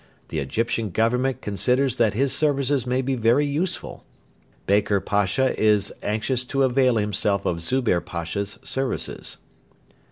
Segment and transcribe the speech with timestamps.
[0.29, 4.03] The Egyptian Government considers that his services may be very useful....
[4.65, 9.37] Baker Pasha is anxious to avail himself of Zubehr Pasha's services.'